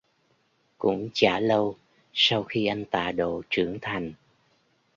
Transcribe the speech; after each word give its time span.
Cũng 0.77 1.09
chả 1.13 1.39
lâu 1.39 1.75
sau 2.13 2.43
khi 2.43 2.65
anh 2.65 2.85
tạ 2.85 3.11
độ 3.11 3.41
trưởng 3.49 3.77
thành 3.81 4.13